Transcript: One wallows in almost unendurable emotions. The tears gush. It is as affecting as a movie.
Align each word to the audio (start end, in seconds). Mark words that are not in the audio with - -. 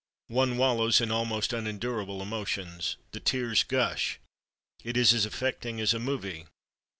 One 0.33 0.57
wallows 0.57 0.99
in 0.99 1.11
almost 1.11 1.53
unendurable 1.53 2.23
emotions. 2.23 2.97
The 3.11 3.19
tears 3.19 3.61
gush. 3.61 4.17
It 4.83 4.97
is 4.97 5.13
as 5.13 5.27
affecting 5.27 5.79
as 5.79 5.93
a 5.93 5.99
movie. 5.99 6.47